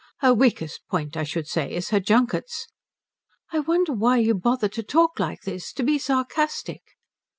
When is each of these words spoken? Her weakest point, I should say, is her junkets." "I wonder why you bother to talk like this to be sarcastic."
Her 0.21 0.33
weakest 0.33 0.81
point, 0.89 1.15
I 1.15 1.23
should 1.23 1.45
say, 1.47 1.71
is 1.71 1.89
her 1.89 1.99
junkets." 1.99 2.65
"I 3.51 3.59
wonder 3.59 3.93
why 3.93 4.17
you 4.17 4.33
bother 4.33 4.67
to 4.67 4.81
talk 4.81 5.19
like 5.19 5.41
this 5.41 5.71
to 5.73 5.83
be 5.83 5.99
sarcastic." 5.99 6.81